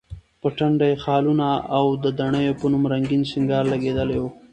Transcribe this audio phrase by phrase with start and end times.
[0.41, 1.47] په ټنډه یې خالونه،
[1.77, 4.23] او د دڼیو په نوم رنګین سینګار لګېدلی و.